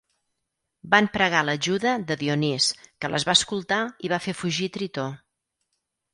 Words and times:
Van 0.93 1.09
pregar 1.17 1.41
l'ajuda 1.49 1.93
de 2.13 2.17
Dionís, 2.21 2.71
que 2.99 3.13
les 3.17 3.27
va 3.31 3.37
escoltar 3.41 3.79
i 4.09 4.13
va 4.17 4.21
fer 4.27 4.37
fugir 4.43 4.73
Tritó. 4.79 5.07